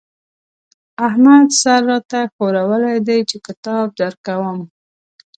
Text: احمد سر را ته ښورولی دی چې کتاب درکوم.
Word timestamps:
احمد 1.07 1.47
سر 1.61 1.81
را 1.89 1.97
ته 2.09 2.19
ښورولی 2.33 2.97
دی 3.07 3.19
چې 3.29 3.37
کتاب 3.47 3.85
درکوم. 3.99 4.59